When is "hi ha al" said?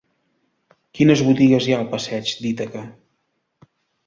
1.67-1.91